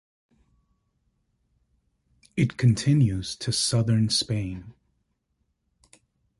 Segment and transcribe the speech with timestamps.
[2.35, 4.73] It continues to southern Spain.